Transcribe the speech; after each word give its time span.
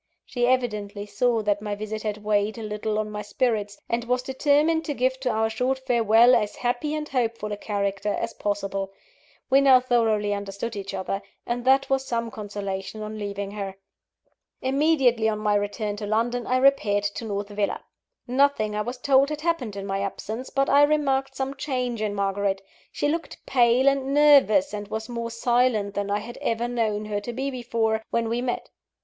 She 0.25 0.47
evidently 0.47 1.05
saw 1.05 1.43
that 1.43 1.61
my 1.61 1.75
visit 1.75 2.01
had 2.01 2.23
weighed 2.23 2.57
a 2.57 2.63
little 2.63 2.97
on 2.97 3.11
my 3.11 3.21
spirits, 3.21 3.79
and 3.87 4.03
was 4.05 4.23
determined 4.23 4.83
to 4.85 4.95
give 4.95 5.19
to 5.19 5.29
our 5.29 5.47
short 5.47 5.77
farewell 5.77 6.33
as 6.33 6.55
happy 6.55 6.95
and 6.95 7.07
hopeful 7.07 7.51
a 7.51 7.55
character 7.55 8.11
as 8.11 8.33
possible. 8.33 8.91
We 9.51 9.61
now 9.61 9.79
thoroughly 9.79 10.33
understood 10.33 10.75
each 10.75 10.95
other; 10.95 11.21
and 11.45 11.65
that 11.65 11.87
was 11.87 12.03
some 12.03 12.31
consolation 12.31 13.03
on 13.03 13.19
leaving 13.19 13.51
her. 13.51 13.75
Immediately 14.59 15.29
on 15.29 15.37
my 15.37 15.53
return 15.53 15.97
to 15.97 16.07
London 16.07 16.47
I 16.47 16.57
repaired 16.57 17.03
to 17.03 17.25
North 17.25 17.49
Villa. 17.49 17.83
Nothing, 18.25 18.75
I 18.75 18.81
was 18.81 18.97
told, 18.97 19.29
had 19.29 19.41
happened 19.41 19.75
in 19.75 19.85
my 19.85 19.99
absence, 19.99 20.49
but 20.49 20.67
I 20.67 20.81
remarked 20.81 21.35
some 21.35 21.53
change 21.53 22.01
in 22.01 22.15
Margaret. 22.15 22.63
She 22.91 23.07
looked 23.07 23.45
pale 23.45 23.87
and 23.87 24.15
nervous, 24.15 24.73
and 24.73 24.87
was 24.87 25.07
more 25.07 25.29
silent 25.29 25.93
than 25.93 26.09
I 26.09 26.17
had 26.21 26.39
ever 26.41 26.67
known 26.67 27.05
her 27.05 27.19
to 27.21 27.31
be 27.33 27.51
before, 27.51 28.03
when 28.09 28.29
we 28.29 28.41
met. 28.41 28.71